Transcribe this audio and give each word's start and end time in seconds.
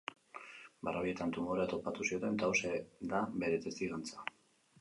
Barrabiletan 0.87 1.33
tumorea 1.35 1.69
topatu 1.75 2.07
zioten 2.09 2.39
eta 2.39 2.49
hauxe 2.49 2.73
da 3.13 3.23
bere 3.45 3.61
testigantza. 3.67 4.27